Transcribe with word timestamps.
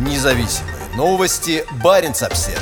Независимые 0.00 0.74
новости. 0.96 1.62
Барин 1.84 2.12
обсерва 2.12 2.58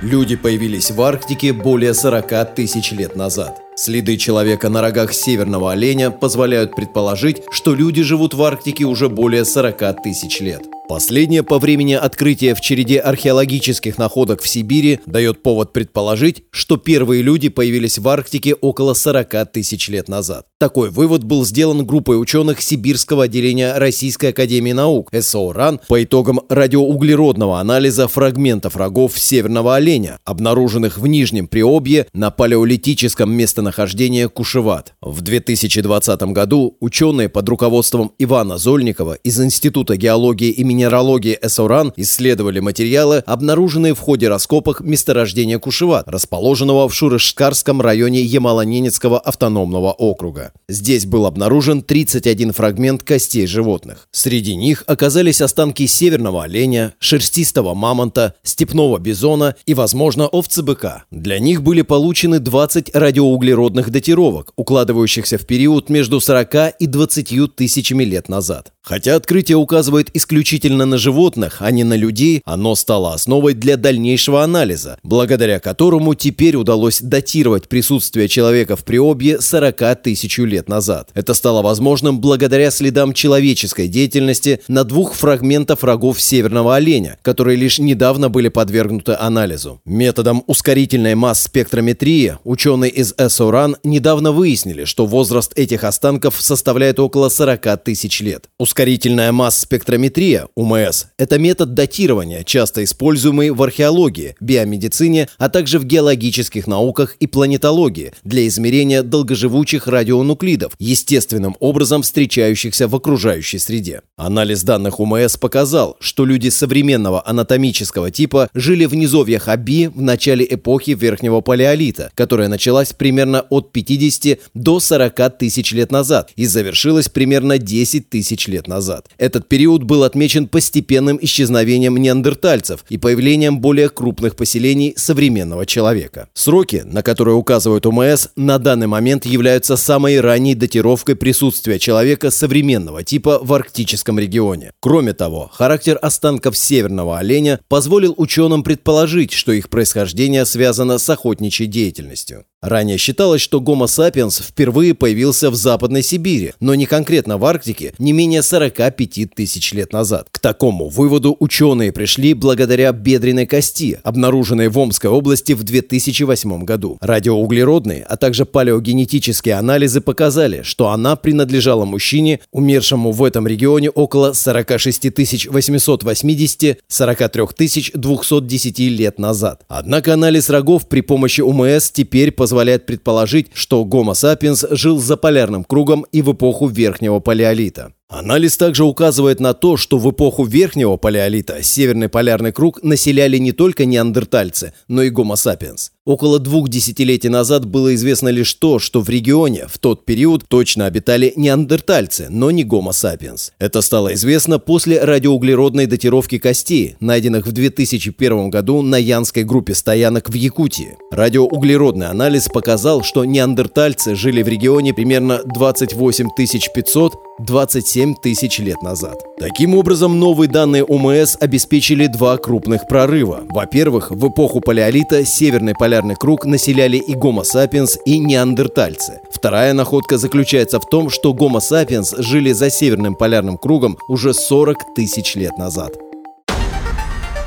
Люди 0.00 0.36
появились 0.36 0.92
в 0.92 1.02
Арктике 1.02 1.52
более 1.52 1.94
40 1.94 2.54
тысяч 2.54 2.92
лет 2.92 3.16
назад. 3.16 3.60
Следы 3.74 4.18
человека 4.18 4.68
на 4.68 4.82
рогах 4.82 5.12
северного 5.12 5.72
оленя 5.72 6.12
позволяют 6.12 6.76
предположить, 6.76 7.42
что 7.50 7.74
люди 7.74 8.02
живут 8.02 8.34
в 8.34 8.42
Арктике 8.44 8.84
уже 8.84 9.08
более 9.08 9.44
40 9.44 10.00
тысяч 10.04 10.40
лет. 10.40 10.71
Последнее 10.88 11.42
по 11.42 11.58
времени 11.58 11.94
открытия 11.94 12.54
в 12.54 12.60
череде 12.60 12.98
археологических 12.98 13.98
находок 13.98 14.42
в 14.42 14.48
Сибири 14.48 15.00
дает 15.06 15.42
повод 15.42 15.72
предположить, 15.72 16.44
что 16.50 16.76
первые 16.76 17.22
люди 17.22 17.48
появились 17.48 17.98
в 17.98 18.08
Арктике 18.08 18.54
около 18.54 18.94
40 18.94 19.52
тысяч 19.52 19.88
лет 19.88 20.08
назад. 20.08 20.46
Такой 20.58 20.90
вывод 20.90 21.24
был 21.24 21.44
сделан 21.44 21.86
группой 21.86 22.20
ученых 22.20 22.60
Сибирского 22.60 23.24
отделения 23.24 23.78
Российской 23.78 24.26
Академии 24.26 24.72
Наук 24.72 25.10
СО 25.18 25.52
РАН 25.52 25.80
по 25.88 26.02
итогам 26.02 26.40
радиоуглеродного 26.48 27.58
анализа 27.58 28.06
фрагментов 28.06 28.76
рогов 28.76 29.18
северного 29.18 29.76
оленя, 29.76 30.18
обнаруженных 30.24 30.98
в 30.98 31.06
Нижнем 31.06 31.46
Приобье 31.46 32.06
на 32.12 32.30
палеолитическом 32.30 33.32
местонахождении 33.32 34.26
Кушеват. 34.26 34.94
В 35.00 35.20
2020 35.20 36.22
году 36.32 36.76
ученые 36.80 37.28
под 37.28 37.48
руководством 37.48 38.12
Ивана 38.18 38.58
Зольникова 38.58 39.14
из 39.14 39.40
Института 39.40 39.96
геологии 39.96 40.50
имени 40.50 40.71
минералогии 40.72 41.38
СОРАН 41.46 41.92
исследовали 41.96 42.60
материалы, 42.60 43.18
обнаруженные 43.26 43.94
в 43.94 44.00
ходе 44.00 44.28
раскопок 44.28 44.80
месторождения 44.80 45.58
Кушеват, 45.58 46.08
расположенного 46.08 46.88
в 46.88 46.94
Шурышкарском 46.94 47.80
районе 47.80 48.22
Ямало-Ненецкого 48.22 49.18
автономного 49.18 49.92
округа. 49.92 50.52
Здесь 50.68 51.06
был 51.06 51.26
обнаружен 51.26 51.82
31 51.82 52.52
фрагмент 52.52 53.02
костей 53.02 53.46
животных. 53.46 54.08
Среди 54.12 54.56
них 54.56 54.84
оказались 54.86 55.40
останки 55.40 55.86
северного 55.86 56.44
оленя, 56.44 56.94
шерстистого 56.98 57.74
мамонта, 57.74 58.34
степного 58.42 58.98
бизона 58.98 59.54
и, 59.66 59.74
возможно, 59.74 60.26
овцы-быка. 60.26 61.04
Для 61.10 61.38
них 61.38 61.62
были 61.62 61.82
получены 61.82 62.38
20 62.38 62.94
радиоуглеродных 62.94 63.90
датировок, 63.90 64.52
укладывающихся 64.56 65.38
в 65.38 65.46
период 65.46 65.90
между 65.90 66.20
40 66.20 66.76
и 66.78 66.86
20 66.86 67.54
тысячами 67.54 68.04
лет 68.04 68.28
назад. 68.28 68.72
Хотя 68.82 69.14
открытие 69.14 69.56
указывает 69.56 70.10
исключительно 70.12 70.86
на 70.86 70.98
животных, 70.98 71.58
а 71.60 71.70
не 71.70 71.84
на 71.84 71.94
людей, 71.94 72.42
оно 72.44 72.74
стало 72.74 73.14
основой 73.14 73.54
для 73.54 73.76
дальнейшего 73.76 74.42
анализа, 74.42 74.98
благодаря 75.04 75.60
которому 75.60 76.14
теперь 76.14 76.56
удалось 76.56 77.00
датировать 77.00 77.68
присутствие 77.68 78.26
человека 78.26 78.74
в 78.74 78.84
Приобье 78.84 79.40
40 79.40 80.02
тысяч 80.02 80.38
лет 80.38 80.68
назад. 80.68 81.10
Это 81.14 81.34
стало 81.34 81.62
возможным 81.62 82.20
благодаря 82.20 82.70
следам 82.72 83.12
человеческой 83.12 83.86
деятельности 83.86 84.60
на 84.66 84.82
двух 84.82 85.14
фрагментах 85.14 85.84
рогов 85.84 86.20
северного 86.20 86.74
оленя, 86.74 87.18
которые 87.22 87.56
лишь 87.56 87.78
недавно 87.78 88.30
были 88.30 88.48
подвергнуты 88.48 89.16
анализу. 89.18 89.80
Методом 89.84 90.42
ускорительной 90.46 91.14
масс-спектрометрии 91.14 92.38
ученые 92.44 92.90
из 92.90 93.14
СОРАН 93.16 93.76
недавно 93.84 94.32
выяснили, 94.32 94.84
что 94.84 95.06
возраст 95.06 95.52
этих 95.56 95.84
останков 95.84 96.40
составляет 96.40 96.98
около 96.98 97.28
40 97.28 97.84
тысяч 97.84 98.20
лет. 98.20 98.48
Ускорительная 98.72 99.32
масс-спектрометрия, 99.32 100.48
УМС, 100.54 101.04
это 101.18 101.38
метод 101.38 101.74
датирования, 101.74 102.42
часто 102.42 102.82
используемый 102.84 103.50
в 103.50 103.62
археологии, 103.62 104.34
биомедицине, 104.40 105.28
а 105.36 105.50
также 105.50 105.78
в 105.78 105.84
геологических 105.84 106.66
науках 106.66 107.16
и 107.20 107.26
планетологии 107.26 108.14
для 108.24 108.46
измерения 108.46 109.02
долгоживучих 109.02 109.88
радионуклидов, 109.88 110.72
естественным 110.78 111.54
образом 111.60 112.00
встречающихся 112.00 112.88
в 112.88 112.96
окружающей 112.96 113.58
среде. 113.58 114.00
Анализ 114.16 114.62
данных 114.62 115.00
УМС 115.00 115.36
показал, 115.36 115.98
что 116.00 116.24
люди 116.24 116.48
современного 116.48 117.22
анатомического 117.28 118.10
типа 118.10 118.48
жили 118.54 118.86
в 118.86 118.94
низовьях 118.94 119.48
Аби 119.48 119.88
в 119.88 120.00
начале 120.00 120.46
эпохи 120.48 120.92
Верхнего 120.92 121.42
Палеолита, 121.42 122.10
которая 122.14 122.48
началась 122.48 122.94
примерно 122.94 123.42
от 123.50 123.70
50 123.70 124.38
до 124.54 124.80
40 124.80 125.36
тысяч 125.36 125.72
лет 125.72 125.92
назад 125.92 126.30
и 126.36 126.46
завершилась 126.46 127.10
примерно 127.10 127.58
10 127.58 128.08
тысяч 128.08 128.48
лет 128.48 128.61
лет 128.62 128.68
назад. 128.68 129.08
Этот 129.18 129.48
период 129.48 129.82
был 129.82 130.04
отмечен 130.04 130.46
постепенным 130.46 131.18
исчезновением 131.20 131.96
неандертальцев 131.96 132.84
и 132.88 132.98
появлением 132.98 133.60
более 133.60 133.88
крупных 133.88 134.36
поселений 134.36 134.94
современного 134.96 135.66
человека. 135.66 136.28
Сроки, 136.34 136.82
на 136.84 137.02
которые 137.02 137.34
указывают 137.34 137.86
ОМС, 137.86 138.28
на 138.36 138.58
данный 138.58 138.86
момент 138.86 139.26
являются 139.26 139.76
самой 139.76 140.20
ранней 140.20 140.54
датировкой 140.54 141.16
присутствия 141.16 141.78
человека 141.78 142.30
современного 142.30 143.02
типа 143.02 143.40
в 143.42 143.52
арктическом 143.52 144.18
регионе. 144.18 144.72
Кроме 144.80 145.12
того, 145.12 145.50
характер 145.52 145.98
останков 146.00 146.56
северного 146.56 147.18
оленя 147.18 147.60
позволил 147.68 148.14
ученым 148.16 148.62
предположить, 148.62 149.32
что 149.32 149.52
их 149.52 149.68
происхождение 149.68 150.44
связано 150.44 150.98
с 150.98 151.10
охотничьей 151.10 151.68
деятельностью. 151.68 152.44
Ранее 152.62 152.96
считалось, 152.96 153.42
что 153.42 153.58
Homo 153.58 153.86
sapiens 153.86 154.40
впервые 154.40 154.94
появился 154.94 155.50
в 155.50 155.56
Западной 155.56 156.04
Сибири, 156.04 156.52
но 156.60 156.76
не 156.76 156.86
конкретно 156.86 157.36
в 157.36 157.44
Арктике, 157.44 157.92
не 157.98 158.12
менее 158.12 158.44
45 158.44 159.34
тысяч 159.34 159.72
лет 159.72 159.92
назад. 159.92 160.28
К 160.30 160.38
такому 160.38 160.88
выводу 160.88 161.36
ученые 161.40 161.90
пришли 161.90 162.34
благодаря 162.34 162.92
бедренной 162.92 163.46
кости, 163.46 163.98
обнаруженной 164.04 164.68
в 164.68 164.78
Омской 164.78 165.10
области 165.10 165.54
в 165.54 165.64
2008 165.64 166.62
году. 166.62 166.98
Радиоуглеродные, 167.00 168.04
а 168.08 168.16
также 168.16 168.44
палеогенетические 168.44 169.56
анализы 169.56 170.00
показали, 170.00 170.62
что 170.62 170.90
она 170.90 171.16
принадлежала 171.16 171.84
мужчине, 171.84 172.38
умершему 172.52 173.10
в 173.10 173.24
этом 173.24 173.48
регионе 173.48 173.90
около 173.90 174.34
46 174.34 175.06
880-43 175.06 177.90
210 177.94 178.78
лет 178.78 179.18
назад. 179.18 179.64
Однако 179.66 180.14
анализ 180.14 180.48
рогов 180.48 180.86
при 180.86 181.00
помощи 181.00 181.40
УМС 181.40 181.90
теперь 181.90 182.30
позволяет 182.30 182.51
позволяет 182.52 182.84
предположить, 182.84 183.50
что 183.54 183.82
Homo 183.82 184.12
sapiens 184.12 184.66
жил 184.76 184.98
за 184.98 185.16
полярным 185.16 185.64
кругом 185.64 186.04
и 186.12 186.20
в 186.20 186.32
эпоху 186.32 186.66
Верхнего 186.68 187.18
Палеолита. 187.18 187.94
Анализ 188.12 188.58
также 188.58 188.84
указывает 188.84 189.40
на 189.40 189.54
то, 189.54 189.78
что 189.78 189.96
в 189.96 190.10
эпоху 190.10 190.44
Верхнего 190.44 190.98
Палеолита 190.98 191.62
Северный 191.62 192.10
полярный 192.10 192.52
круг 192.52 192.82
населяли 192.82 193.38
не 193.38 193.52
только 193.52 193.86
неандертальцы, 193.86 194.74
но 194.86 195.02
и 195.02 195.08
гомо 195.08 195.34
сапиенс. 195.36 195.92
Около 196.04 196.38
двух 196.38 196.68
десятилетий 196.68 197.30
назад 197.30 197.64
было 197.64 197.94
известно 197.94 198.28
лишь 198.28 198.52
то, 198.54 198.78
что 198.80 199.00
в 199.00 199.08
регионе 199.08 199.66
в 199.66 199.78
тот 199.78 200.04
период 200.04 200.44
точно 200.46 200.86
обитали 200.86 201.32
неандертальцы, 201.36 202.26
но 202.28 202.50
не 202.50 202.64
гомо 202.64 202.92
сапиенс. 202.92 203.52
Это 203.58 203.80
стало 203.80 204.12
известно 204.12 204.58
после 204.58 205.02
радиоуглеродной 205.02 205.86
датировки 205.86 206.38
костей, 206.38 206.96
найденных 207.00 207.46
в 207.46 207.52
2001 207.52 208.50
году 208.50 208.82
на 208.82 208.96
Янской 208.96 209.44
группе 209.44 209.74
стоянок 209.74 210.28
в 210.28 210.34
Якутии. 210.34 210.98
Радиоуглеродный 211.12 212.08
анализ 212.08 212.48
показал, 212.48 213.04
что 213.04 213.24
неандертальцы 213.24 214.16
жили 214.16 214.42
в 214.42 214.48
регионе 214.48 214.92
примерно 214.92 215.40
28 215.44 216.28
500 216.74 217.12
27 217.38 218.01
тысяч 218.14 218.58
лет 218.58 218.82
назад. 218.82 219.16
Таким 219.38 219.74
образом, 219.74 220.18
новые 220.18 220.48
данные 220.48 220.84
ОМС 220.84 221.36
обеспечили 221.40 222.06
два 222.06 222.36
крупных 222.36 222.86
прорыва. 222.88 223.42
Во-первых, 223.48 224.10
в 224.10 224.28
эпоху 224.28 224.60
палеолита 224.60 225.24
Северный 225.24 225.74
полярный 225.74 226.16
круг 226.16 226.44
населяли 226.44 226.96
и 226.96 227.14
гомо 227.14 227.44
сапиенс, 227.44 227.98
и 228.04 228.18
неандертальцы. 228.18 229.20
Вторая 229.32 229.72
находка 229.72 230.18
заключается 230.18 230.80
в 230.80 230.86
том, 230.86 231.08
что 231.08 231.32
гомо 231.32 231.60
сапиенс 231.60 232.14
жили 232.18 232.52
за 232.52 232.70
Северным 232.70 233.14
полярным 233.14 233.56
кругом 233.56 233.96
уже 234.08 234.34
40 234.34 234.94
тысяч 234.94 235.34
лет 235.36 235.56
назад. 235.56 235.92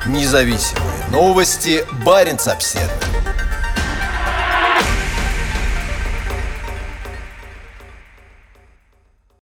Независимые 0.08 0.86
новости. 1.12 1.84
Барин 2.06 2.38
обседный. 2.46 3.15